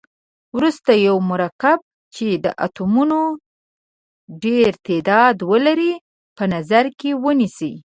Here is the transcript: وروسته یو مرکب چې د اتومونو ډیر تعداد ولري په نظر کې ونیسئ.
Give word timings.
وروسته 0.55 0.91
یو 1.07 1.15
مرکب 1.31 1.79
چې 2.15 2.27
د 2.43 2.45
اتومونو 2.65 3.19
ډیر 4.43 4.69
تعداد 4.87 5.35
ولري 5.51 5.93
په 6.37 6.43
نظر 6.53 6.85
کې 6.99 7.09
ونیسئ. 7.23 7.73